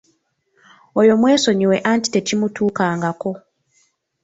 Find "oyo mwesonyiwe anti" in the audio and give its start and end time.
0.99-2.07